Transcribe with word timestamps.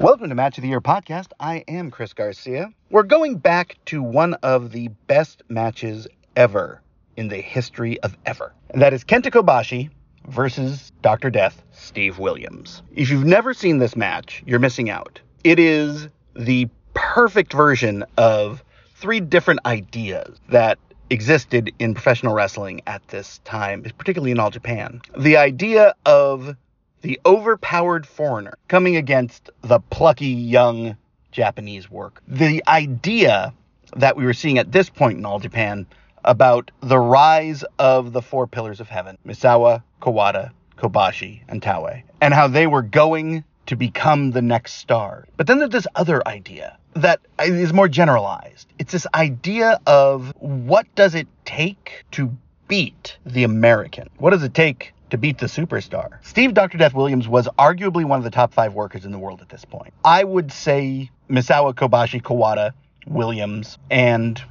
Welcome 0.00 0.28
to 0.28 0.34
Match 0.34 0.58
of 0.58 0.62
the 0.62 0.68
Year 0.68 0.80
podcast. 0.80 1.28
I 1.38 1.64
am 1.68 1.90
Chris 1.90 2.12
Garcia. 2.12 2.68
We're 2.90 3.04
going 3.04 3.36
back 3.36 3.78
to 3.86 4.02
one 4.02 4.34
of 4.42 4.72
the 4.72 4.88
best 5.06 5.44
matches 5.48 6.08
ever 6.34 6.82
in 7.16 7.28
the 7.28 7.40
history 7.40 8.00
of 8.00 8.16
ever. 8.26 8.52
And 8.70 8.82
that 8.82 8.92
is 8.92 9.04
Kenta 9.04 9.30
Kobashi 9.30 9.90
versus 10.26 10.90
Dr. 11.00 11.30
Death, 11.30 11.62
Steve 11.70 12.18
Williams. 12.18 12.82
If 12.92 13.08
you've 13.08 13.24
never 13.24 13.54
seen 13.54 13.78
this 13.78 13.94
match, 13.94 14.42
you're 14.46 14.58
missing 14.58 14.90
out. 14.90 15.20
It 15.44 15.60
is 15.60 16.08
the 16.34 16.68
perfect 16.94 17.52
version 17.52 18.04
of 18.16 18.64
three 18.96 19.20
different 19.20 19.60
ideas 19.64 20.40
that 20.48 20.76
existed 21.10 21.72
in 21.78 21.94
professional 21.94 22.34
wrestling 22.34 22.80
at 22.88 23.06
this 23.08 23.38
time, 23.44 23.84
particularly 23.96 24.32
in 24.32 24.40
all 24.40 24.50
Japan. 24.50 25.00
The 25.16 25.36
idea 25.36 25.94
of 26.04 26.56
the 27.04 27.20
overpowered 27.26 28.06
foreigner 28.06 28.56
coming 28.66 28.96
against 28.96 29.50
the 29.60 29.78
plucky 29.78 30.26
young 30.26 30.96
Japanese 31.32 31.90
work. 31.90 32.22
The 32.26 32.64
idea 32.66 33.52
that 33.94 34.16
we 34.16 34.24
were 34.24 34.32
seeing 34.32 34.56
at 34.56 34.72
this 34.72 34.88
point 34.88 35.18
in 35.18 35.26
all 35.26 35.38
Japan 35.38 35.86
about 36.24 36.70
the 36.80 36.98
rise 36.98 37.62
of 37.78 38.14
the 38.14 38.22
four 38.22 38.46
pillars 38.46 38.80
of 38.80 38.88
heaven 38.88 39.18
Misawa, 39.26 39.82
Kawada, 40.00 40.52
Kobashi, 40.78 41.42
and 41.46 41.60
Taue, 41.60 42.02
and 42.22 42.32
how 42.32 42.48
they 42.48 42.66
were 42.66 42.80
going 42.80 43.44
to 43.66 43.76
become 43.76 44.30
the 44.30 44.40
next 44.40 44.78
star. 44.78 45.26
But 45.36 45.46
then 45.46 45.58
there's 45.58 45.72
this 45.72 45.86
other 45.94 46.26
idea 46.26 46.78
that 46.94 47.20
is 47.38 47.74
more 47.74 47.88
generalized. 47.88 48.66
It's 48.78 48.92
this 48.92 49.06
idea 49.12 49.78
of 49.86 50.32
what 50.38 50.86
does 50.94 51.14
it 51.14 51.28
take 51.44 52.06
to 52.12 52.34
beat 52.66 53.18
the 53.26 53.44
American? 53.44 54.08
What 54.16 54.30
does 54.30 54.42
it 54.42 54.54
take 54.54 54.93
to 55.14 55.18
beat 55.18 55.38
the 55.38 55.46
superstar? 55.46 56.18
Steve 56.22 56.54
Dr. 56.54 56.76
Death 56.76 56.92
Williams 56.92 57.28
was 57.28 57.48
arguably 57.56 58.04
one 58.04 58.18
of 58.18 58.24
the 58.24 58.30
top 58.30 58.52
five 58.52 58.74
workers 58.74 59.04
in 59.04 59.12
the 59.12 59.18
world 59.18 59.40
at 59.40 59.48
this 59.48 59.64
point. 59.64 59.94
I 60.04 60.24
would 60.24 60.50
say 60.50 61.10
Misawa, 61.30 61.72
Kobashi, 61.72 62.20
Kawada, 62.20 62.72
Williams, 63.06 63.78
and 63.90 64.42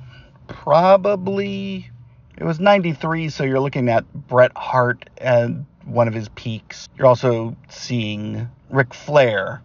probably 0.47 1.89
it 2.37 2.45
was 2.45 2.59
93, 2.59 3.29
so 3.29 3.43
you're 3.43 3.59
looking 3.59 3.89
at 3.89 4.11
Bret 4.13 4.55
Hart 4.55 5.09
and 5.17 5.65
one 5.83 6.07
of 6.07 6.13
his 6.13 6.29
peaks. 6.29 6.87
You're 6.97 7.07
also 7.07 7.57
seeing 7.69 8.49
Ric 8.69 8.93
Flair 8.93 9.61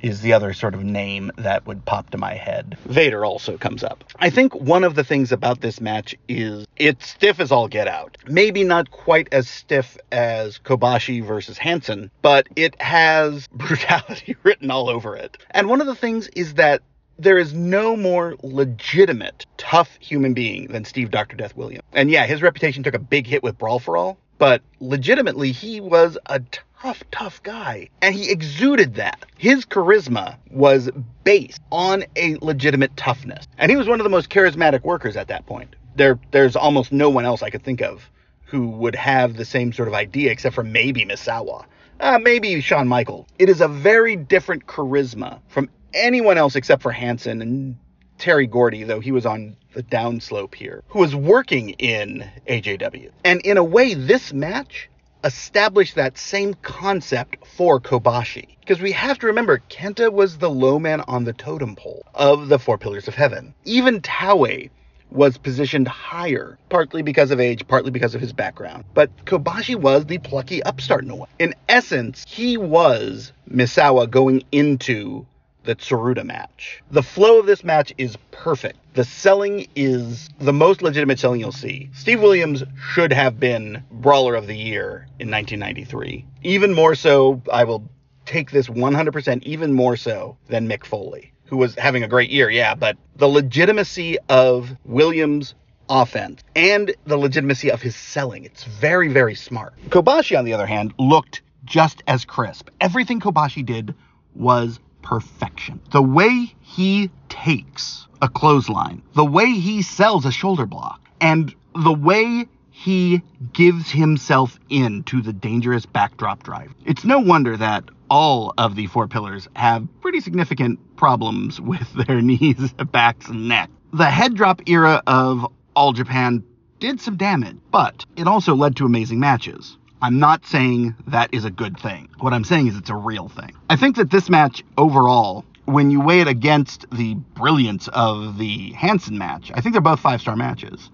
is 0.00 0.20
the 0.20 0.32
other 0.32 0.52
sort 0.52 0.74
of 0.74 0.84
name 0.84 1.30
that 1.36 1.66
would 1.66 1.84
pop 1.84 2.10
to 2.10 2.18
my 2.18 2.34
head. 2.34 2.76
Vader 2.86 3.24
also 3.24 3.56
comes 3.56 3.82
up. 3.82 4.04
I 4.18 4.30
think 4.30 4.54
one 4.54 4.84
of 4.84 4.94
the 4.94 5.04
things 5.04 5.32
about 5.32 5.60
this 5.60 5.80
match 5.80 6.14
is 6.28 6.66
it's 6.76 7.08
stiff 7.08 7.40
as 7.40 7.52
all 7.52 7.68
get 7.68 7.88
out. 7.88 8.18
Maybe 8.26 8.64
not 8.64 8.90
quite 8.90 9.28
as 9.32 9.48
stiff 9.48 9.96
as 10.12 10.58
Kobashi 10.58 11.24
versus 11.24 11.58
Hansen, 11.58 12.10
but 12.22 12.48
it 12.56 12.80
has 12.80 13.46
brutality 13.52 14.36
written 14.42 14.70
all 14.70 14.88
over 14.88 15.16
it. 15.16 15.38
And 15.50 15.68
one 15.68 15.80
of 15.80 15.86
the 15.86 15.94
things 15.94 16.28
is 16.28 16.54
that 16.54 16.82
there 17.18 17.38
is 17.38 17.54
no 17.54 17.96
more 17.96 18.36
legitimate 18.42 19.46
tough 19.56 19.96
human 20.00 20.34
being 20.34 20.66
than 20.68 20.84
Steve 20.84 21.10
Dr. 21.10 21.36
Death 21.36 21.56
Williams. 21.56 21.82
And 21.92 22.10
yeah, 22.10 22.26
his 22.26 22.42
reputation 22.42 22.82
took 22.82 22.94
a 22.94 22.98
big 22.98 23.26
hit 23.26 23.42
with 23.42 23.56
Brawl 23.56 23.78
for 23.78 23.96
All, 23.96 24.18
but 24.38 24.62
legitimately 24.80 25.52
he 25.52 25.80
was 25.80 26.18
a 26.26 26.40
tough, 26.80 27.02
tough 27.10 27.42
guy. 27.42 27.88
And 28.02 28.14
he 28.14 28.30
exuded 28.30 28.94
that. 28.94 29.24
His 29.36 29.64
charisma 29.64 30.36
was 30.50 30.90
based 31.24 31.60
on 31.72 32.04
a 32.16 32.36
legitimate 32.40 32.96
toughness. 32.96 33.46
And 33.58 33.70
he 33.70 33.76
was 33.76 33.88
one 33.88 34.00
of 34.00 34.04
the 34.04 34.10
most 34.10 34.30
charismatic 34.30 34.82
workers 34.82 35.16
at 35.16 35.28
that 35.28 35.46
point. 35.46 35.74
There, 35.96 36.18
there's 36.30 36.56
almost 36.56 36.92
no 36.92 37.08
one 37.10 37.24
else 37.24 37.42
I 37.42 37.50
could 37.50 37.62
think 37.62 37.80
of 37.80 38.08
who 38.44 38.68
would 38.68 38.94
have 38.94 39.36
the 39.36 39.44
same 39.44 39.72
sort 39.72 39.88
of 39.88 39.94
idea, 39.94 40.30
except 40.30 40.54
for 40.54 40.62
maybe 40.62 41.04
Misawa. 41.04 41.64
Uh, 41.98 42.18
maybe 42.18 42.60
Shawn 42.60 42.86
Michaels. 42.86 43.26
It 43.38 43.48
is 43.48 43.60
a 43.60 43.68
very 43.68 44.14
different 44.14 44.66
charisma 44.66 45.40
from 45.48 45.68
anyone 45.94 46.38
else 46.38 46.54
except 46.54 46.82
for 46.82 46.92
Hansen 46.92 47.42
and 47.42 47.76
Terry 48.18 48.46
Gordy, 48.46 48.84
though 48.84 49.00
he 49.00 49.12
was 49.12 49.26
on 49.26 49.56
the 49.74 49.82
downslope 49.82 50.54
here, 50.54 50.82
who 50.88 51.00
was 51.00 51.14
working 51.14 51.70
in 51.70 52.30
AJW. 52.48 53.10
And 53.24 53.40
in 53.42 53.56
a 53.56 53.64
way, 53.64 53.94
this 53.94 54.32
match 54.32 54.88
established 55.24 55.94
that 55.94 56.18
same 56.18 56.54
concept 56.54 57.46
for 57.56 57.80
Kobashi. 57.80 58.56
Because 58.60 58.80
we 58.80 58.92
have 58.92 59.18
to 59.20 59.26
remember, 59.26 59.62
Kenta 59.68 60.12
was 60.12 60.38
the 60.38 60.50
low 60.50 60.78
man 60.78 61.00
on 61.02 61.24
the 61.24 61.32
totem 61.32 61.76
pole 61.76 62.04
of 62.14 62.48
the 62.48 62.58
Four 62.58 62.78
Pillars 62.78 63.08
of 63.08 63.14
Heaven. 63.14 63.54
Even 63.64 64.00
Taue 64.00 64.70
was 65.10 65.38
positioned 65.38 65.88
higher, 65.88 66.58
partly 66.68 67.02
because 67.02 67.30
of 67.30 67.40
age, 67.40 67.66
partly 67.68 67.90
because 67.90 68.14
of 68.14 68.20
his 68.20 68.32
background. 68.32 68.84
But 68.94 69.10
Kobashi 69.24 69.76
was 69.76 70.04
the 70.06 70.18
plucky 70.18 70.62
upstart 70.62 71.04
in 71.04 71.10
a 71.10 71.16
way. 71.16 71.28
In 71.38 71.54
essence, 71.68 72.24
he 72.28 72.56
was 72.56 73.32
Misawa 73.48 74.10
going 74.10 74.42
into 74.50 75.26
the 75.66 75.76
Tsuruta 75.76 76.24
match. 76.24 76.82
The 76.90 77.02
flow 77.02 77.38
of 77.38 77.46
this 77.46 77.62
match 77.62 77.92
is 77.98 78.16
perfect. 78.30 78.78
The 78.94 79.04
selling 79.04 79.66
is 79.76 80.30
the 80.38 80.52
most 80.52 80.80
legitimate 80.80 81.18
selling 81.18 81.40
you'll 81.40 81.52
see. 81.52 81.90
Steve 81.92 82.22
Williams 82.22 82.62
should 82.92 83.12
have 83.12 83.38
been 83.38 83.82
Brawler 83.90 84.34
of 84.34 84.46
the 84.46 84.56
Year 84.56 85.08
in 85.18 85.30
1993. 85.30 86.24
Even 86.42 86.72
more 86.72 86.94
so, 86.94 87.42
I 87.52 87.64
will 87.64 87.88
take 88.24 88.50
this 88.50 88.68
100% 88.68 89.42
even 89.42 89.72
more 89.72 89.96
so 89.96 90.36
than 90.48 90.68
Mick 90.68 90.84
Foley, 90.84 91.32
who 91.44 91.56
was 91.56 91.74
having 91.74 92.02
a 92.02 92.08
great 92.08 92.30
year, 92.30 92.48
yeah, 92.48 92.74
but 92.74 92.96
the 93.16 93.28
legitimacy 93.28 94.18
of 94.28 94.70
Williams' 94.84 95.54
offense 95.88 96.42
and 96.54 96.94
the 97.04 97.16
legitimacy 97.16 97.70
of 97.70 97.82
his 97.82 97.94
selling, 97.94 98.44
it's 98.44 98.64
very, 98.64 99.08
very 99.08 99.34
smart. 99.34 99.74
Kobashi, 99.88 100.38
on 100.38 100.44
the 100.44 100.52
other 100.52 100.66
hand, 100.66 100.94
looked 100.98 101.42
just 101.64 102.02
as 102.06 102.24
crisp. 102.24 102.68
Everything 102.80 103.20
Kobashi 103.20 103.64
did 103.64 103.94
was 104.34 104.78
perfection. 105.06 105.80
The 105.92 106.02
way 106.02 106.52
he 106.60 107.10
takes 107.28 108.08
a 108.20 108.28
clothesline, 108.28 109.02
the 109.14 109.24
way 109.24 109.46
he 109.52 109.82
sells 109.82 110.26
a 110.26 110.32
shoulder 110.32 110.66
block, 110.66 111.00
and 111.20 111.54
the 111.76 111.92
way 111.92 112.48
he 112.72 113.22
gives 113.52 113.88
himself 113.88 114.58
in 114.68 115.04
to 115.04 115.22
the 115.22 115.32
dangerous 115.32 115.86
backdrop 115.86 116.42
drive. 116.42 116.74
It's 116.84 117.04
no 117.04 117.20
wonder 117.20 117.56
that 117.56 117.84
all 118.10 118.52
of 118.58 118.74
the 118.74 118.88
four 118.88 119.06
pillars 119.06 119.48
have 119.54 119.86
pretty 120.00 120.20
significant 120.20 120.96
problems 120.96 121.60
with 121.72 121.92
their 121.92 122.20
knees, 122.20 122.72
backs, 122.90 123.28
and 123.28 123.46
neck. 123.46 123.70
The 123.92 124.10
head 124.10 124.34
drop 124.34 124.60
era 124.66 125.02
of 125.06 125.46
All 125.76 125.92
Japan 125.92 126.42
did 126.80 127.00
some 127.00 127.16
damage, 127.16 127.56
but 127.70 128.04
it 128.16 128.26
also 128.26 128.56
led 128.56 128.74
to 128.76 128.84
amazing 128.84 129.20
matches. 129.20 129.78
I'm 130.02 130.18
not 130.18 130.44
saying 130.46 130.94
that 131.06 131.32
is 131.32 131.44
a 131.44 131.50
good 131.50 131.78
thing. 131.78 132.08
What 132.18 132.32
I'm 132.32 132.44
saying 132.44 132.68
is 132.68 132.76
it's 132.76 132.90
a 132.90 132.96
real 132.96 133.28
thing. 133.28 133.52
I 133.70 133.76
think 133.76 133.96
that 133.96 134.10
this 134.10 134.28
match 134.28 134.62
overall, 134.76 135.44
when 135.64 135.90
you 135.90 136.00
weigh 136.00 136.20
it 136.20 136.28
against 136.28 136.86
the 136.90 137.14
brilliance 137.14 137.88
of 137.88 138.38
the 138.38 138.72
Hansen 138.72 139.18
match, 139.18 139.50
I 139.54 139.60
think 139.60 139.72
they're 139.72 139.80
both 139.80 140.00
five 140.00 140.20
star 140.20 140.36
matches. 140.36 140.90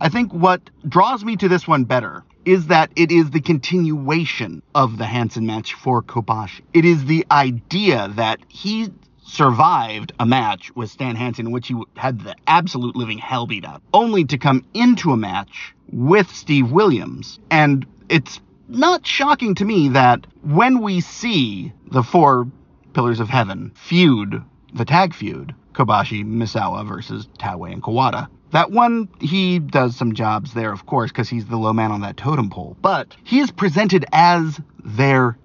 I 0.00 0.08
think 0.08 0.32
what 0.32 0.60
draws 0.88 1.24
me 1.24 1.36
to 1.36 1.48
this 1.48 1.66
one 1.66 1.84
better 1.84 2.24
is 2.44 2.66
that 2.66 2.90
it 2.96 3.10
is 3.10 3.30
the 3.30 3.40
continuation 3.40 4.62
of 4.74 4.98
the 4.98 5.06
Hansen 5.06 5.46
match 5.46 5.74
for 5.74 6.02
Kobashi. 6.02 6.60
It 6.72 6.84
is 6.84 7.06
the 7.06 7.26
idea 7.30 8.08
that 8.16 8.40
he 8.48 8.90
survived 9.24 10.12
a 10.20 10.26
match 10.26 10.70
with 10.76 10.90
Stan 10.90 11.16
Hansen 11.16 11.46
in 11.46 11.52
which 11.52 11.68
he 11.68 11.82
had 11.96 12.20
the 12.20 12.36
absolute 12.46 12.94
living 12.94 13.18
hell 13.18 13.46
beat 13.46 13.64
out, 13.64 13.82
only 13.92 14.24
to 14.24 14.38
come 14.38 14.64
into 14.74 15.12
a 15.12 15.16
match 15.16 15.74
with 15.90 16.30
Steve 16.30 16.70
Williams. 16.70 17.38
And 17.50 17.86
it's 18.08 18.40
not 18.68 19.06
shocking 19.06 19.54
to 19.56 19.64
me 19.64 19.88
that 19.90 20.26
when 20.42 20.80
we 20.80 21.00
see 21.00 21.72
the 21.90 22.02
four 22.02 22.48
pillars 22.92 23.20
of 23.20 23.28
heaven 23.28 23.72
feud, 23.74 24.42
the 24.72 24.84
tag 24.84 25.14
feud, 25.14 25.54
Kobashi, 25.72 26.24
Misawa 26.24 26.86
versus 26.86 27.28
Taue 27.38 27.72
and 27.72 27.82
Kawada, 27.82 28.28
that 28.52 28.70
one, 28.70 29.08
he 29.20 29.58
does 29.58 29.96
some 29.96 30.14
jobs 30.14 30.54
there, 30.54 30.72
of 30.72 30.86
course, 30.86 31.10
because 31.10 31.28
he's 31.28 31.46
the 31.46 31.56
low 31.56 31.72
man 31.72 31.90
on 31.90 32.02
that 32.02 32.16
totem 32.16 32.50
pole. 32.50 32.76
But 32.80 33.16
he 33.24 33.40
is 33.40 33.50
presented 33.50 34.06
as 34.12 34.60
their 34.84 35.36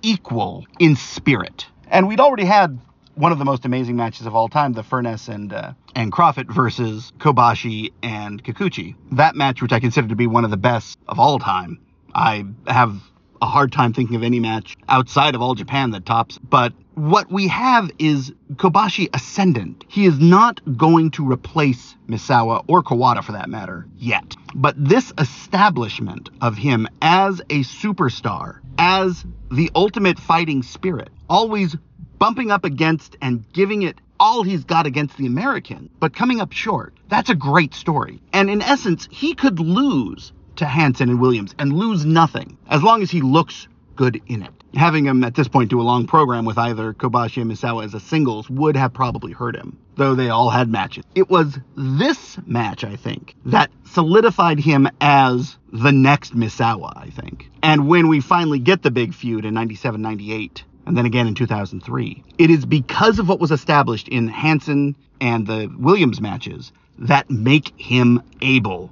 equal 0.00 0.66
in 0.78 0.96
spirit. 0.96 1.66
And 1.88 2.08
we'd 2.08 2.20
already 2.20 2.46
had 2.46 2.78
one 3.16 3.32
of 3.32 3.38
the 3.38 3.44
most 3.44 3.64
amazing 3.64 3.96
matches 3.96 4.26
of 4.26 4.34
all 4.34 4.48
time, 4.48 4.72
the 4.72 4.82
Furnas 4.82 5.28
and 5.28 5.52
uh, 5.52 5.72
and 5.94 6.10
Kroffat 6.10 6.50
versus 6.50 7.12
Kobashi 7.18 7.92
and 8.02 8.42
Kikuchi. 8.42 8.96
That 9.12 9.36
match, 9.36 9.62
which 9.62 9.72
I 9.72 9.80
consider 9.80 10.08
to 10.08 10.16
be 10.16 10.26
one 10.26 10.44
of 10.44 10.50
the 10.50 10.56
best 10.56 10.98
of 11.06 11.20
all 11.20 11.38
time, 11.38 11.78
I 12.14 12.44
have 12.66 12.96
a 13.42 13.46
hard 13.46 13.72
time 13.72 13.92
thinking 13.92 14.16
of 14.16 14.22
any 14.22 14.40
match 14.40 14.76
outside 14.88 15.34
of 15.34 15.42
All 15.42 15.54
Japan 15.54 15.90
that 15.90 16.06
tops. 16.06 16.38
But 16.38 16.72
what 16.94 17.30
we 17.30 17.48
have 17.48 17.90
is 17.98 18.32
Kobashi 18.54 19.08
ascendant. 19.12 19.84
He 19.88 20.06
is 20.06 20.18
not 20.18 20.60
going 20.76 21.10
to 21.12 21.30
replace 21.30 21.96
Misawa 22.08 22.64
or 22.68 22.82
Kawada 22.82 23.22
for 23.22 23.32
that 23.32 23.50
matter 23.50 23.86
yet. 23.96 24.36
But 24.54 24.76
this 24.78 25.12
establishment 25.18 26.30
of 26.40 26.56
him 26.56 26.88
as 27.02 27.40
a 27.50 27.60
superstar, 27.60 28.60
as 28.78 29.24
the 29.50 29.70
ultimate 29.74 30.18
fighting 30.18 30.62
spirit, 30.62 31.10
always 31.28 31.76
bumping 32.18 32.50
up 32.50 32.64
against 32.64 33.16
and 33.20 33.44
giving 33.52 33.82
it 33.82 34.00
all 34.20 34.42
he's 34.42 34.64
got 34.64 34.86
against 34.86 35.16
the 35.16 35.26
American, 35.26 35.90
but 35.98 36.14
coming 36.14 36.40
up 36.40 36.52
short. 36.52 36.94
That's 37.08 37.30
a 37.30 37.34
great 37.34 37.74
story. 37.74 38.20
And 38.32 38.48
in 38.48 38.62
essence, 38.62 39.08
he 39.10 39.34
could 39.34 39.58
lose 39.58 40.32
to 40.56 40.66
Hansen 40.66 41.10
and 41.10 41.20
Williams 41.20 41.54
and 41.58 41.72
lose 41.72 42.04
nothing 42.04 42.56
as 42.68 42.82
long 42.82 43.02
as 43.02 43.10
he 43.10 43.20
looks 43.20 43.68
good 43.96 44.20
in 44.26 44.42
it. 44.42 44.50
having 44.74 45.06
him 45.06 45.22
at 45.22 45.36
this 45.36 45.46
point 45.46 45.70
do 45.70 45.80
a 45.80 45.82
long 45.82 46.06
program 46.06 46.44
with 46.44 46.58
either 46.58 46.92
Kobashi 46.92 47.40
and 47.40 47.50
Misawa 47.50 47.84
as 47.84 47.94
a 47.94 48.00
singles 48.00 48.50
would 48.50 48.76
have 48.76 48.92
probably 48.92 49.32
hurt 49.32 49.54
him, 49.54 49.78
though 49.96 50.16
they 50.16 50.30
all 50.30 50.50
had 50.50 50.68
matches. 50.68 51.04
It 51.14 51.30
was 51.30 51.58
this 51.76 52.38
match, 52.44 52.82
I 52.82 52.96
think, 52.96 53.36
that 53.46 53.70
solidified 53.84 54.58
him 54.58 54.88
as 55.00 55.56
the 55.72 55.92
next 55.92 56.36
Misawa, 56.36 56.92
I 56.96 57.10
think. 57.10 57.50
And 57.62 57.86
when 57.86 58.08
we 58.08 58.20
finally 58.20 58.58
get 58.58 58.82
the 58.82 58.90
big 58.90 59.14
feud 59.14 59.44
in 59.44 59.54
97 59.54 60.02
98, 60.02 60.64
and 60.86 60.96
then 60.96 61.06
again 61.06 61.28
in 61.28 61.34
2003, 61.34 62.24
it 62.38 62.50
is 62.50 62.66
because 62.66 63.18
of 63.18 63.28
what 63.28 63.38
was 63.40 63.52
established 63.52 64.08
in 64.08 64.26
Hansen 64.28 64.96
and 65.20 65.46
the 65.46 65.72
Williams 65.78 66.20
matches 66.20 66.72
that 66.98 67.30
make 67.30 67.78
him 67.80 68.22
able 68.42 68.90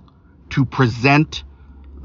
to 0.50 0.64
present 0.64 1.42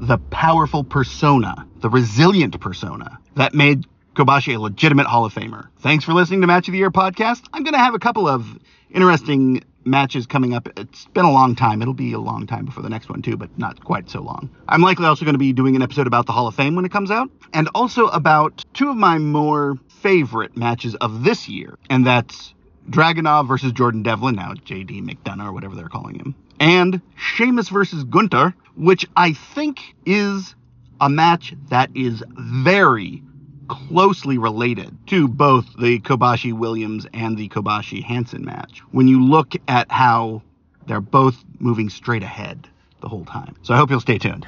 the 0.00 0.18
powerful 0.18 0.84
persona, 0.84 1.66
the 1.80 1.88
resilient 1.88 2.60
persona 2.60 3.18
that 3.34 3.54
made 3.54 3.86
Kobashi 4.14 4.56
a 4.56 4.60
legitimate 4.60 5.06
Hall 5.06 5.24
of 5.24 5.34
Famer. 5.34 5.68
Thanks 5.78 6.04
for 6.04 6.12
listening 6.12 6.40
to 6.40 6.46
Match 6.46 6.68
of 6.68 6.72
the 6.72 6.78
Year 6.78 6.90
podcast. 6.90 7.42
I'm 7.52 7.62
going 7.62 7.74
to 7.74 7.78
have 7.78 7.94
a 7.94 7.98
couple 7.98 8.28
of 8.28 8.58
interesting 8.90 9.64
matches 9.84 10.26
coming 10.26 10.54
up. 10.54 10.68
It's 10.76 11.06
been 11.06 11.24
a 11.24 11.32
long 11.32 11.54
time. 11.54 11.82
It'll 11.82 11.94
be 11.94 12.12
a 12.12 12.18
long 12.18 12.46
time 12.46 12.64
before 12.64 12.82
the 12.82 12.88
next 12.88 13.08
one, 13.08 13.22
too, 13.22 13.36
but 13.36 13.56
not 13.58 13.82
quite 13.84 14.10
so 14.10 14.20
long. 14.20 14.50
I'm 14.68 14.82
likely 14.82 15.06
also 15.06 15.24
going 15.24 15.34
to 15.34 15.38
be 15.38 15.52
doing 15.52 15.76
an 15.76 15.82
episode 15.82 16.06
about 16.06 16.26
the 16.26 16.32
Hall 16.32 16.46
of 16.46 16.54
Fame 16.54 16.74
when 16.76 16.84
it 16.84 16.92
comes 16.92 17.10
out, 17.10 17.30
and 17.52 17.68
also 17.74 18.06
about 18.08 18.64
two 18.74 18.90
of 18.90 18.96
my 18.96 19.18
more 19.18 19.78
favorite 19.88 20.56
matches 20.56 20.94
of 20.96 21.24
this 21.24 21.48
year, 21.48 21.78
and 21.90 22.06
that's 22.06 22.54
Dragunov 22.88 23.48
versus 23.48 23.72
Jordan 23.72 24.02
Devlin, 24.02 24.36
now 24.36 24.52
JD 24.54 25.02
McDonagh 25.02 25.46
or 25.46 25.52
whatever 25.52 25.74
they're 25.74 25.88
calling 25.88 26.16
him, 26.16 26.34
and 26.60 27.00
Sheamus 27.16 27.68
versus 27.68 28.04
Gunther, 28.04 28.54
which 28.76 29.06
I 29.16 29.32
think 29.32 29.80
is 30.06 30.54
a 31.00 31.08
match 31.08 31.54
that 31.70 31.90
is 31.94 32.22
very 32.36 33.22
closely 33.68 34.38
related 34.38 34.96
to 35.08 35.28
both 35.28 35.66
the 35.78 36.00
Kobashi 36.00 36.52
Williams 36.52 37.06
and 37.12 37.36
the 37.36 37.48
Kobashi 37.48 38.02
Hansen 38.02 38.44
match. 38.44 38.80
When 38.90 39.08
you 39.08 39.24
look 39.24 39.54
at 39.68 39.90
how 39.90 40.42
they're 40.86 41.00
both 41.00 41.44
moving 41.58 41.90
straight 41.90 42.22
ahead 42.22 42.66
the 43.00 43.08
whole 43.08 43.24
time. 43.24 43.54
So 43.62 43.74
I 43.74 43.76
hope 43.76 43.90
you'll 43.90 44.00
stay 44.00 44.18
tuned. 44.18 44.46